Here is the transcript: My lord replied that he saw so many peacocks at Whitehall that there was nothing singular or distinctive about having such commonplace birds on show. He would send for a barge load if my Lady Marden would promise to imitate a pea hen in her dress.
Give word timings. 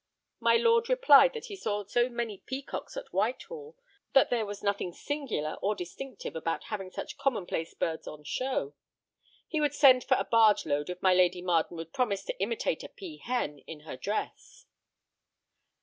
My 0.39 0.57
lord 0.57 0.89
replied 0.89 1.33
that 1.33 1.45
he 1.45 1.55
saw 1.55 1.83
so 1.83 2.09
many 2.09 2.39
peacocks 2.39 2.97
at 2.97 3.13
Whitehall 3.13 3.77
that 4.13 4.31
there 4.31 4.47
was 4.47 4.63
nothing 4.63 4.93
singular 4.93 5.57
or 5.61 5.75
distinctive 5.75 6.35
about 6.35 6.63
having 6.63 6.89
such 6.89 7.19
commonplace 7.19 7.75
birds 7.75 8.07
on 8.07 8.23
show. 8.23 8.73
He 9.47 9.61
would 9.61 9.75
send 9.75 10.03
for 10.03 10.17
a 10.17 10.23
barge 10.25 10.65
load 10.65 10.89
if 10.89 11.03
my 11.03 11.13
Lady 11.13 11.43
Marden 11.43 11.77
would 11.77 11.93
promise 11.93 12.23
to 12.23 12.39
imitate 12.41 12.81
a 12.83 12.89
pea 12.89 13.17
hen 13.17 13.59
in 13.67 13.81
her 13.81 13.95
dress. 13.95 14.65